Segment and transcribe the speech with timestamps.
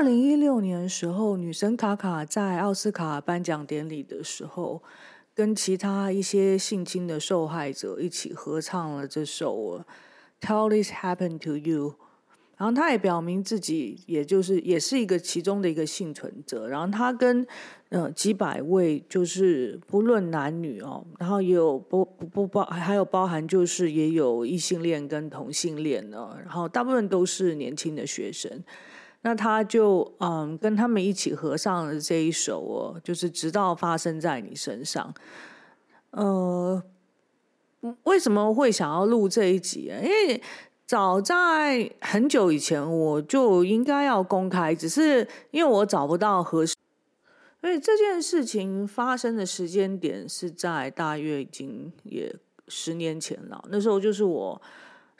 [0.00, 4.82] 二零一六年时候，女神卡卡在奥斯卡颁奖典礼的时候，
[5.34, 9.78] 跟其他一些性侵的受害者一起合唱了这首
[10.40, 11.90] 《Tell This Happen to You》。
[12.56, 16.66] 然后他也表明自己，也就是也是一个其中的一个幸存者。
[16.66, 17.46] 然后他跟
[17.90, 26.38] 呃几百位，就是不论男女哦，然后也有不不不包，还有包含就是也有异性恋跟同性恋呢。
[26.42, 28.64] 然后大部分都是年轻的学生。
[29.22, 35.12] 那他就嗯跟他们一起合唱了这一首哦，就是直到发生在你身上。
[36.12, 36.82] 呃，
[38.04, 40.00] 为什么会想要录这一集啊？
[40.02, 40.42] 因为
[40.86, 46.74] 早在很久以前，我就应该要公开，只是因为我找不到合适。
[47.60, 52.34] 所以这件事情发生的时间点是在大约已经也
[52.68, 53.62] 十年前了。
[53.68, 54.60] 那时候就是我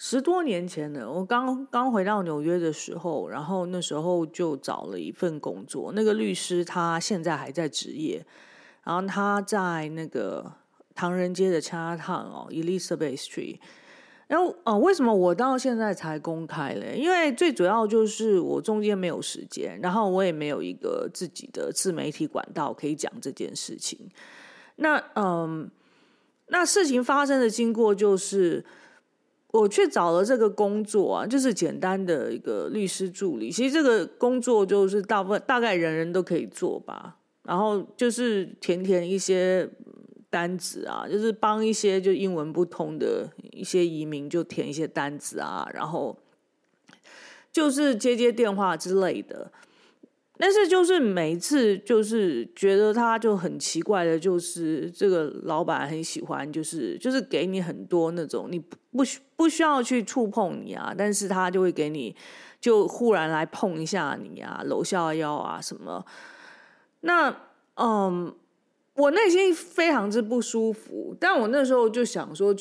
[0.03, 5.93] 十多年前了，我刚刚回到纽约的时候，然后那时候就找了一份工作。
[5.95, 8.25] 那个律师他现在还在执业，
[8.83, 10.51] 然后他在那个
[10.95, 13.59] 唐人街的 chat town 哦，Elizabeth Street。
[14.27, 16.97] 然后啊，为什么我到现在才公开嘞？
[16.97, 24.09] 因为最主要就是我中间没有时间，然后我也没有一个自己的自媒体管道可以讲这件事情。
[24.77, 25.71] 那嗯，
[26.47, 28.65] 那事情发生的经过就是，
[29.53, 33.51] 我去找了这个工作啊，就是简单的一个律师助理。
[33.51, 39.69] 其实这个工作就是大部分大概人人都可以做吧，然后就是填填一些。
[40.33, 46.17] 单子啊，就是帮一些就英文不通的一些移民就填一些单子啊，然后
[47.51, 49.51] 就是接接电话之类的。
[50.41, 62.17] 但是就是每一次就是觉得他就很奇怪的，就是这个老板很喜欢，就是就是给你很多那种你不不需不需要去触碰你啊，但是他就会给你
[62.61, 66.05] 就忽然来碰一下你啊，搂下腰啊什么。
[67.03, 67.37] 那
[67.75, 68.35] 嗯。
[68.95, 72.55] 我内心非常之不舒服，但我那时候就想说，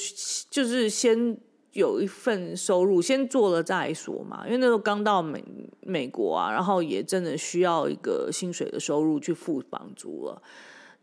[0.49, 1.35] 就是先
[1.73, 4.43] 有一份收入，先做了再说嘛。
[4.45, 5.43] 因为那时候刚到美
[5.81, 10.41] 美国啊，然后也真的需要一个薪水的收入去付房租了。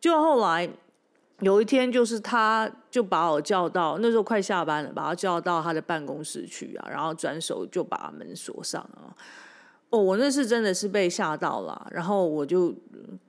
[0.00, 0.68] 就后来
[1.40, 9.14] 有一天，就是他就把我叫到，那时候快下班了，把他叫到他的办公室去啊，然后转手就把门锁上啊。
[10.02, 12.74] 我那是真的是被吓到了，然后我就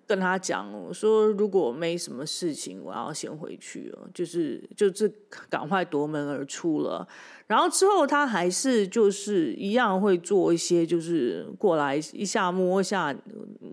[0.06, 5.12] 跟他讲，我说如果没什么事情，我要先回去了，就是就是
[5.50, 7.08] 赶快夺门而出了。
[7.48, 13.16] 然后之后他还是就是一样会做一些，就是过来一下摸一下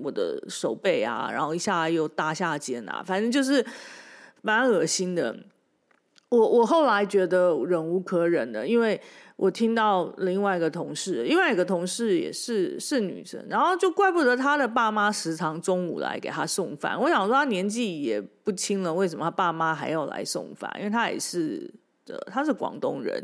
[0.02, 3.64] 我的手背啊，然后一下又搭下肩啊，反正就是
[4.42, 5.36] 蛮恶心的。
[6.28, 9.00] 我我后来觉得忍无可忍了，因为。
[9.36, 16.98] 我听到另外一个同事，另外一个同事也是是女生，然后就怪不得她的爸妈时常中午来给她送饭。
[17.00, 20.72] 我想说她年纪也不轻了，为什么她爸妈还要来送饭？
[20.78, 21.68] 因为她也是
[22.06, 23.20] 的，她是广东人。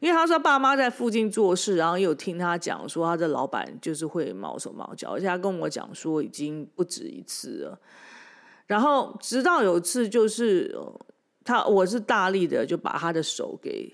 [0.00, 7.80] 因为她说爸妈在附近做事，然后又听她讲说她的老板就是会毛手毛脚，而且她跟我讲说已经不止一次了。
[8.66, 10.78] 然后直到有一次就是
[11.42, 13.90] 她，我是大力的就把她的手给。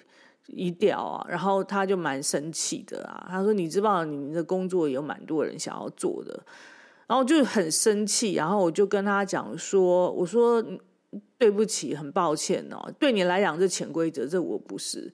[0.53, 3.27] 一掉啊，然后他就蛮生气的啊。
[3.29, 6.43] 他说：“你知道，你的工作有蛮多人想要做的。”
[7.07, 8.35] 然后就很生气。
[8.35, 10.65] 然后我就跟他讲说：“我说
[11.39, 15.13] 对不起，很抱歉哦，对你来讲这潜规则，这我不是。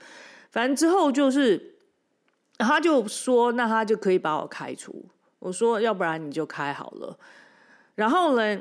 [0.50, 1.76] 反正之后就是，
[2.58, 5.06] 他就说，那他就可以把我开除。
[5.38, 7.18] 我说，要不然你就开好了。
[7.94, 8.60] 然后呢，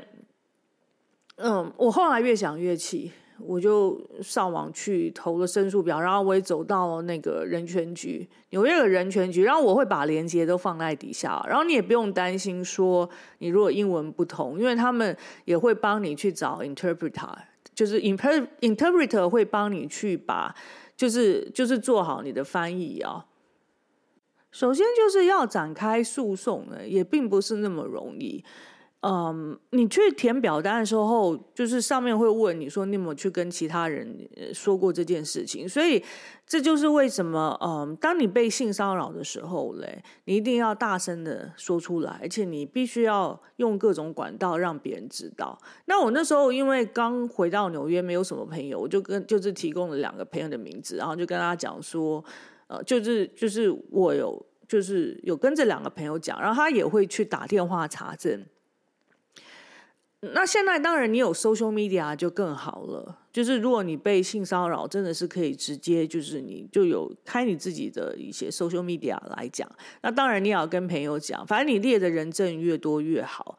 [1.36, 3.12] 嗯，我后来越想越气。
[3.38, 13.08] 我就上网去投了申诉表，然后我也走到那个人权局，纽约的人权局，然后我会把链接都放在底下，然后你也不用担心说
[13.38, 17.34] 你如果英文不通，因为他们也会帮你去找 interpreter，
[17.74, 20.54] 就是 inter interpreter 会帮你去把，
[20.96, 23.26] 就是就是做好你的翻译啊。
[24.50, 28.42] 首先就是要展开诉讼呢，也并不是那么容易。
[29.02, 36.02] 嗯，你去填表单的时候，就是上面会问你说你有没有去跟其他人说过这件事情，所以
[36.44, 45.56] 这就是为什么，嗯，当你被性骚扰的时候嘞，你一定要大声的说出来，而且你必须要用各种管道让别人知道。
[45.84, 52.24] 那我那时候因为刚回到纽约，没有什么朋友，我就跟就是提供了两个朋友的名字，然后就跟他讲说，
[52.66, 58.44] 呃，就是就是我有就是有跟这两个朋友讲，然后他也会去打电话查证。
[60.20, 69.70] 那现在当然你有 social media 就更好了，就是如果你被性骚扰，真的是可以直接就是你就有开你自己的一些 social media 来讲。
[70.02, 73.58] 那当然你也要跟朋友讲，反正你列的人证越多越好。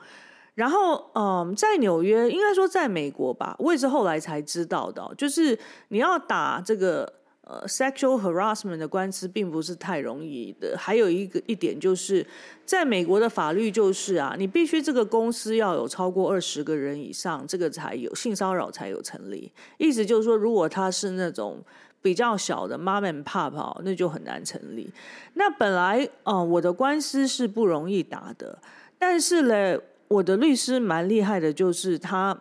[0.55, 5.57] 然后，嗯，在纽约，应该说在美国吧，我也是后来才知道的，就是
[5.89, 7.16] 你要打这个。
[7.49, 10.75] 呃，sexual harassment 的官司并不是太容易的。
[10.77, 12.25] 还有一个一点就是，
[12.65, 19.49] 在美国的法律就是啊，你必须这个公司要有超过二十个人以上，这个才有性骚扰才有成立。
[19.77, 21.63] 意思就是说，如果他是那种
[22.01, 24.91] 比较小的 mom and pop，那就很难成立。
[25.35, 28.59] 那本来啊、我的官司是不容易打的，
[28.99, 29.79] 但是呢，
[30.09, 32.37] 我的律师蛮厉害的，就是他。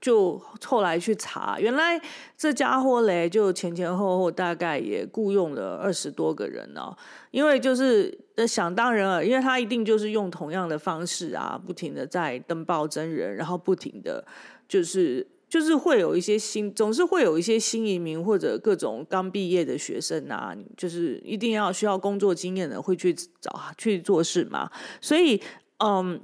[0.00, 2.00] 就后来去查，原来
[2.36, 6.96] 这家伙嘞，就前前后后大概也雇佣了二十多个人哦。
[7.30, 8.16] 因为就是
[8.46, 14.24] 想当然了，因为他一定就是用同样的方式啊，不停的在登报真人，然后不停的
[14.68, 24.70] 就是就是会有一些新，总是会有一些新移民或者各种刚毕业的学生啊，就是一定要需要工作经验的会去找去做事嘛，
[25.00, 25.40] 所以
[25.78, 26.20] 嗯。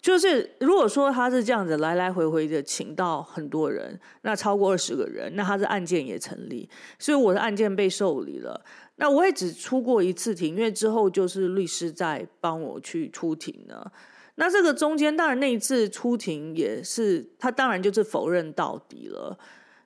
[0.00, 6.66] 就是如果说他是这样子来来回回的请到很多人，那超过二十个人，那他的案件也成立，
[6.98, 8.58] 所以我的案件被受理了。
[8.96, 13.92] 那我也只出过一次庭，因为之后就是律师在帮我去出庭了。
[14.36, 19.38] 那这个中间当然那一次出庭也是他当然就是否认到底了，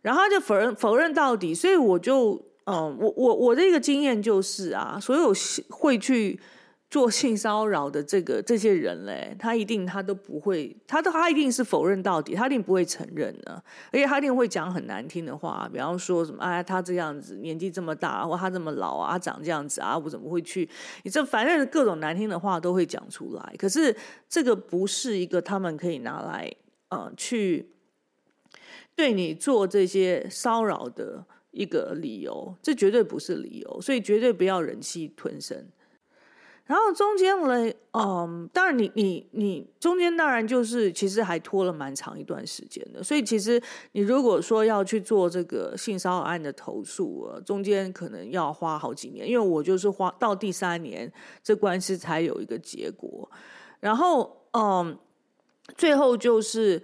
[0.03, 5.33] 然后他就否认否认到底，所以我就嗯，我我我的一个经验就是啊，所有
[5.71, 6.39] 会去。
[6.95, 13.61] 做性骚扰的这个这些人嘞，他一定他都不会，他都他一定是否认到底，他一定不会承认的，
[13.91, 20.71] 而且他一定会讲很难听的话，比方说什么哎，他这样子年纪这么大，或他这么老啊，长这样子啊，我怎么会去？
[21.03, 23.55] 你这反正各种难听的话都会讲出来。
[23.59, 23.93] 可是
[24.29, 26.49] 这个不是一个他们可以拿来
[26.91, 27.71] 呃去
[28.95, 35.67] 对你做这些骚扰的一个理由，这绝对不是理由，所以绝对不要忍气吞声。
[36.67, 43.63] 然后中间嘞，嗯，当然你你你中间当然就是其实还拖了蛮长一段时间的，所以其实
[43.93, 51.13] 你如果说要去做这个性骚扰案的投诉，中间可能要花好几年，因为我就是花到第三年
[51.43, 53.31] 这官司才有一个结果，
[53.81, 54.99] 然后嗯，
[55.77, 56.83] 最后就是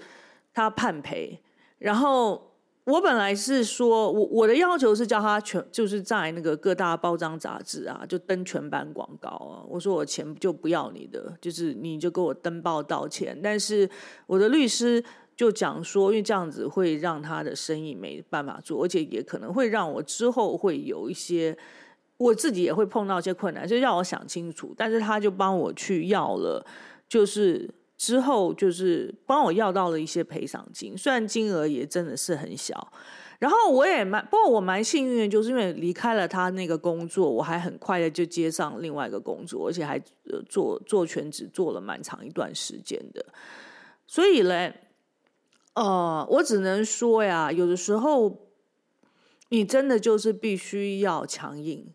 [0.53, 1.41] 他判赔，
[1.79, 2.50] 然后。
[2.91, 9.63] 我本来是说，我我的要求是叫他全就是在那个各大报章杂志啊，就登全版广告啊。
[9.69, 13.39] 我说我钱就不要你的，就是你就给我登报道歉。
[13.41, 13.89] 但是
[14.27, 15.03] 我的律师
[15.37, 21.57] 就讲说，因为这样子会让他的生意没办法做，而且也可能会让我之后会有一些，
[22.17, 24.75] 我自己也会碰到一些困难，就让我想清楚。
[24.77, 26.67] 但是他就帮我去要了，
[27.09, 27.71] 就是。
[28.01, 32.91] 之后就是帮我要到了一些赔偿金，虽然金额也真的是很小。
[33.39, 40.01] 然后我也蛮，不过我蛮幸运的，就是因为离开了他那个工作，我还很快的就接上另外一个工作，而且还
[40.49, 43.23] 做做全职做了蛮长一段时间的。
[44.07, 44.73] 所以呢，
[45.75, 48.49] 呃，我只能说呀，有的时候
[49.51, 51.87] 你真的就是必须要强硬。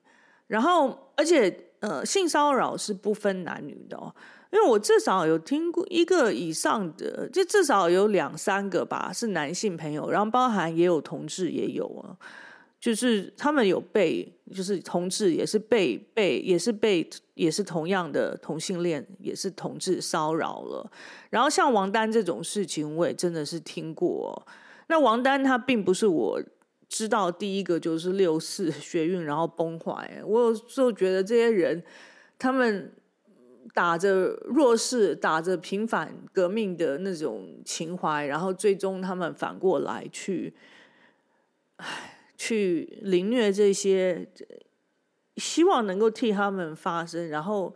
[0.45, 4.13] 然后，而且呃，性骚扰是不分男女的哦。
[4.55, 12.15] 因为我至少有听过一个以上的，就至少有两三个吧，是男性朋友，然后包含也有同志也有啊，
[12.79, 14.25] 就是他们有被，
[14.55, 20.89] 就是同志也是被被也是被也是同样的同性恋也是同志骚扰了，
[21.29, 24.47] 然后像王丹这种事情，我也真的是听过。
[24.87, 26.41] 那王丹他并不是我
[26.87, 31.83] 知道第一个就是六四 学运然后崩坏，我有时候觉得这些人
[32.39, 32.93] 他们。
[33.73, 40.53] 打着弱势、打着平反革命的那种情怀，然后最终他们反过来去，
[41.77, 44.29] 唉，去凌虐这些，
[45.37, 47.27] 希望能够替他们发声。
[47.29, 47.73] 然后，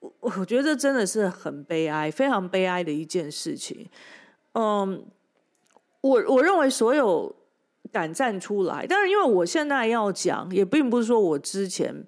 [0.00, 3.88] 我我觉得真的是很悲哀，非常悲哀的一件事情。
[4.52, 5.04] 嗯，
[6.02, 7.34] 我我认为所有
[7.90, 12.06] 敢站出来，但是因为我现在要讲，也并不是说我之前。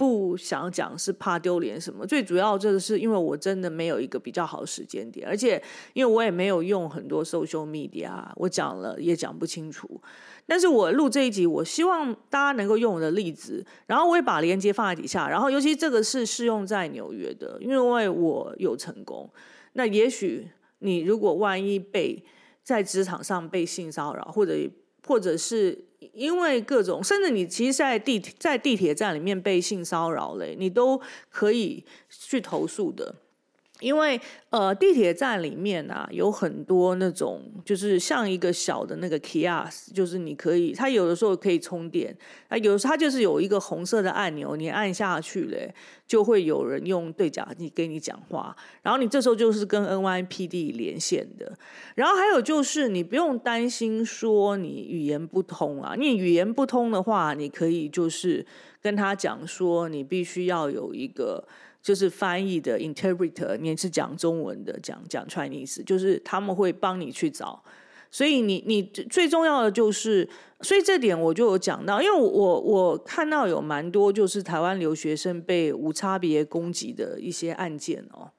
[0.00, 10.00] 不想讲是怕丢脸什么，最主要这个是因为我真的没有一个比较好时间点，而且因为我也没有用很多 social media，我讲了也讲不清楚。
[10.46, 19.28] 但是我录这一集，我希望大家能够用我的例子，然后我也把链接放在底下，然后尤其这个是适用在纽约的，因为我有成功。
[19.74, 22.24] 那也许你如果万一被
[22.62, 24.54] 在职场上被性骚扰，或者
[25.06, 25.86] 或者是。
[26.14, 33.14] 因为各种，甚至你其实在地在地铁站里面被性骚扰嘞，你都可以去投诉的。
[33.80, 34.20] 因为
[34.50, 42.16] 呃，地铁站里面啊，有很多那种就是像一个小的那个 kiosk，就是你可以，它有的时候可以充电，
[42.48, 45.72] 啊，有的它就是有一个红色的按钮，你按下去嘞，
[46.06, 51.56] 就会有人用对讲机跟你讲话，然后你这时候就是跟 NYPD 连线的，
[51.94, 58.44] 然后还有就是你不用担心说你语言不通啊，你语言不通的话，你可以就是
[58.82, 61.46] 跟他讲说你必须要有一个。
[61.82, 67.62] 就是翻译的 interpreter，你是讲中文的，讲讲 Chinese，就是他们会帮你去找。
[68.10, 70.28] 所以你你最重要的就是，
[70.62, 78.30] 所以这点我就有讲到，因为我我看到有蛮多就是台湾留学生被无差别攻击的一些案件哦。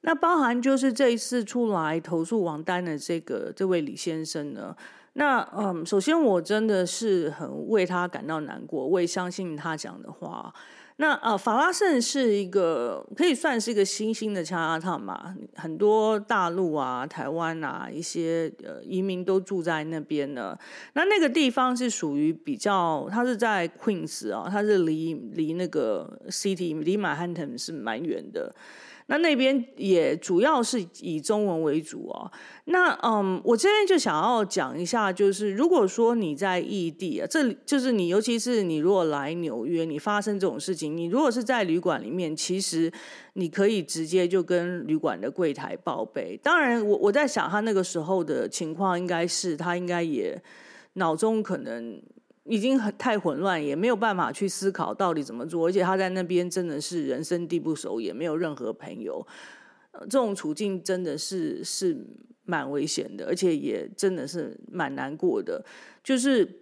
[0.00, 4.74] 那包含就是这一次出来投诉王丹的这个这位李先生呢，
[5.12, 10.52] 那嗯，首先我真的是很为他感到难过，我也相信他讲的话。
[11.02, 20.56] 那呃，法拉盛是一个可以算是一个新兴的 Chinatown 嘛，很多大陆啊、台湾啊一些呃移民都住在那边呢。
[20.92, 28.54] 那那个地方是属于比较，它是在 Queens 啊，它是离离那个 City 离曼哈顿是蛮远的。
[29.06, 32.30] 那那边也主要是以中文为主哦。
[32.66, 42.92] 那嗯，我这边就想要讲一下，就是如果说你在异地啊，这里就是你，尤其是你如果来纽约，你发生这种事情，你如果是在旅馆里面，其实
[43.34, 46.38] 你可以直接就跟旅馆的柜台报备。
[46.42, 50.40] 当然，我我在想他那个时候的情况，应该是他应该也
[50.94, 52.00] 脑中可能。
[52.44, 59.24] 已经很太混乱，也没有办法去思考到底怎么做，而且他在那边真的是人生地不熟，也没有任何朋友，
[59.92, 61.96] 呃，这种处境真的是是
[62.44, 65.64] 蛮危险的，而且也真的是蛮难过的。
[66.02, 66.61] 就是，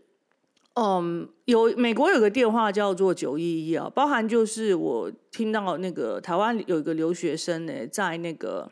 [0.74, 8.70] 嗯，有美国有个电话叫做九一一啊，包含就是我听到那个台湾有一个留学生呢，在那个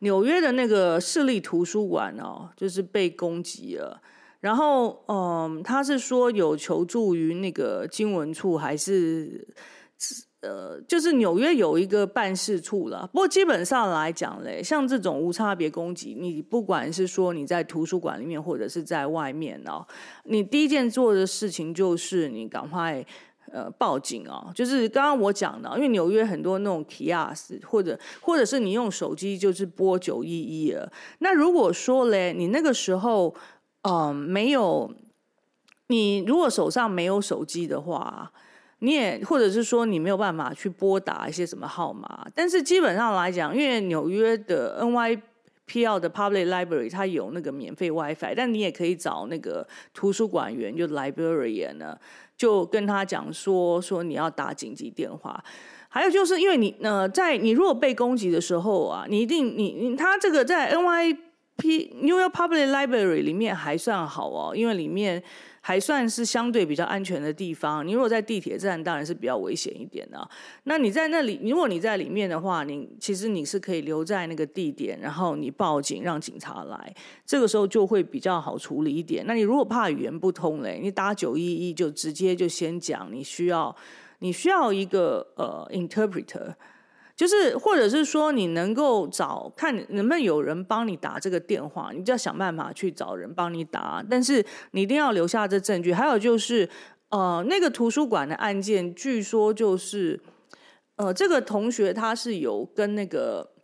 [0.00, 4.02] 纽约的那个市立图书馆哦，就是被攻击了。
[4.40, 9.48] 然后，嗯，他是说有求助于那个经文处，还是
[10.40, 13.08] 呃，就是纽约有一个办事处了。
[13.12, 19.86] 不过基本上来讲嘞，像这种无差别攻击，你不管是说你在图书馆里面，或者是在外面哦，
[20.24, 23.04] 你第一件做的事情就是你赶快
[23.52, 24.52] 呃报警哦。
[24.54, 30.92] 就是刚刚我讲的，因为纽约很多那种 kiosk，或者或者是你用手机就是拨九一一了。
[31.18, 33.34] 那如果说嘞，你那个时候。
[33.88, 34.92] 嗯，没有。
[35.86, 38.32] 你如果手上没有手机的话，
[38.80, 42.26] 你也或者是说你没有办法去拨打一些什么号码。
[42.34, 51.98] 但是基本上来讲，因为纽约的 NYPL 的 Public Library 它有那个免费 WiFi，但你也可以找那个图书馆员，就 Librarian 呢，
[52.36, 55.42] 就跟他讲说说你要打紧急电话。
[55.88, 61.16] 还有就是因为你呃，在你如果被攻击的时候啊，你一定你你他这个在 NY。
[61.58, 65.22] P New York Public Library 里面还算好哦，因为里面
[65.66, 67.84] 还算是相对比较安全的地方。
[67.84, 70.30] 你如果在地铁站，当然是比较危险一点的。
[70.62, 76.94] 那你在那里，如果你在里面的话，你其实你是可以留在那个地点，然后你报警让警察来，
[77.24, 79.24] 这个时候就会比较好处理一点。
[79.26, 83.74] 那你如果怕语言不通嘞，你打九一一就直接就先讲，你需要
[84.20, 86.54] 你需要一个呃 interpreter。
[87.16, 94.04] 就是，或者是说，你能够找看能不能有人帮你打这个电话，你就要想办法去找人帮你打。
[94.08, 95.92] 但是你一定要留下这证据。
[95.94, 96.68] 还有就是，
[97.08, 100.20] 呃，那个图书馆的案件，据说就是，
[100.96, 103.55] 呃，这个同学他是有跟那个。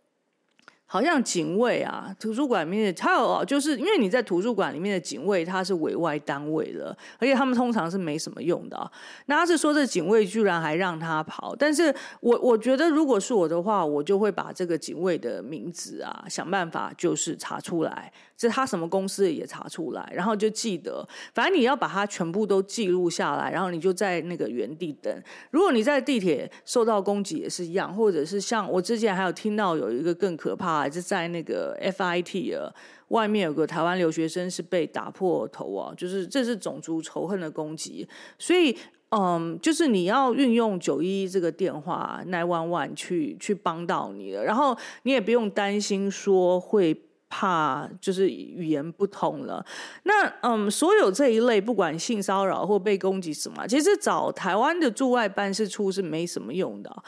[0.93, 8.91] 好像警卫啊，图书馆里面还有哦，就是因为你在图书馆里面的警卫他是委外单位的，而且他们通常是没什么用的。
[9.25, 18.13] 那他是说这警卫居然还让他跑，但是我我觉得如果是我的话，我就会把这个警卫的名字啊想办法就是查出来。
[18.35, 25.23] 这他什么公司也查出来，然后就记得，反正你要把它全部都记录下来，然后你就在那个原地等。
[25.51, 32.69] 如果你在地铁受到攻击也是一样，或者是像我之前还有听到有一个更可怕的，还是在那个 FIT 啊
[33.07, 38.07] 外面有个台湾留学生是被打破头啊，就是这是种族仇恨的攻击。
[38.37, 38.75] 所以，
[39.11, 46.93] 嗯，就是你要运用九一一这个电话 nine one one 去去帮到你了，然后你也不用担心说会。
[47.33, 49.65] 怕就是语言不通了。
[50.03, 57.03] 那嗯，所有这一类不管性骚扰或被攻击什么，其实找台湾的驻外办事处是没什么用的。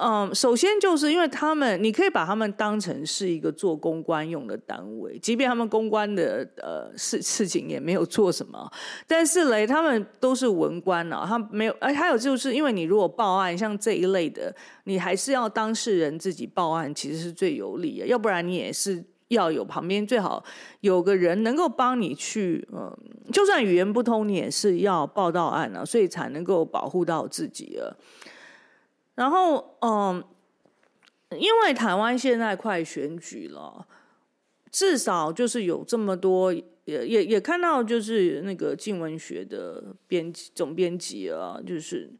[0.00, 8.70] 嗯，首先就是因为他们，你可以把他们当成是一个做公关用的单位，即便他们公关的呃事事情也没有做什么，
[9.06, 14.54] 但是嘞，他们都是文官啊，他没有，而还有就是因为你如果报案像这一类的，
[14.84, 20.42] 你还是要当事人自己报案，其实是最有利的，要不然你也是要有旁边最好
[20.80, 22.90] 有个人能够帮你去，嗯，
[23.30, 27.92] 就算语言不通，你也是要报到案啊，所以才能够保护到自己啊。
[29.14, 30.24] 然后，嗯，
[31.32, 33.86] 因为台湾现在快选举了，
[34.70, 42.10] 至少就是有这么多，也也也看到，就是那个静文学的编辑总编辑啊，就是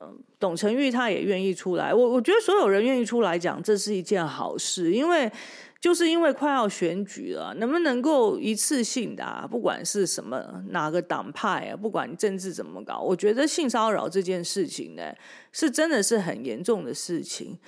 [0.00, 1.92] 嗯，董成玉他也愿意出来。
[1.92, 5.30] 我我觉得所有人愿意出来讲，这是一件好事，因为。
[5.78, 15.14] 就是因为快要选举了，能不能够一次性的啊，不管是什么哪个党派啊，不管政治怎么搞，我觉得性骚扰这件事情呢，
[15.52, 17.58] 是真的是很严重的事情。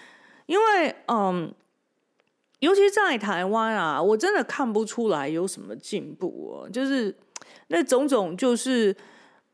[0.47, 1.55] 因为嗯，
[2.61, 7.15] 尤其在台湾啊，我真的看不出来有什么进步哦，就是
[7.69, 8.97] 那种种，就是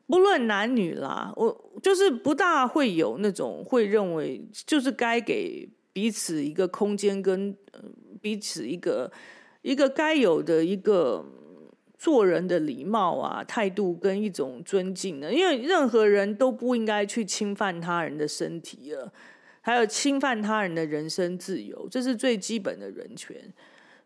[0.06, 7.54] 不论男女啦，我就是不大会有那种会认为，就是该给彼此一个空间跟。
[8.24, 9.12] 彼此一个
[9.60, 11.22] 一个该有的一个
[11.98, 19.12] 做人的礼貌啊、态度跟一种尊敬的，因为任何人都不应该去侵犯他人的身体了，
[19.60, 23.36] 还有侵犯他人的人身自由，这是最基本的人权。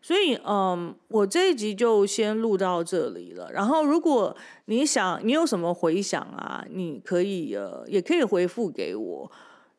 [0.01, 3.49] 所以，嗯，我这一集就先录到这里了。
[3.53, 4.35] 然后，如果
[4.65, 9.31] 你想你有什么回想啊，你可以呃，也可以回复给我。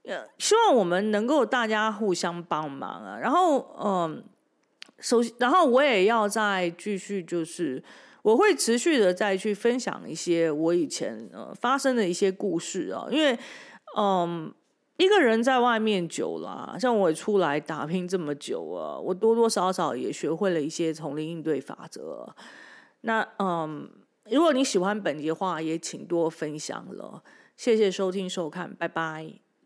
[0.04, 3.19] 呃，希望我们能够大家互相帮忙啊。
[3.19, 4.25] 然后，嗯。
[5.02, 7.83] 首先，然后我也要再继续，就是
[8.21, 13.38] 我会持续的再去分享一些我以前呃发生的一些故事啊，因为
[13.97, 14.52] 嗯，
[14.99, 22.28] 一个人在外面久了，像我出来打拼这么久啊，我多多少少也学会了一些丛林应对法则。
[23.00, 23.90] 那嗯，
[24.30, 27.23] 如果你喜欢本集的话，也请多分享了。
[27.57, 29.50] 谢谢收听收看，拜拜。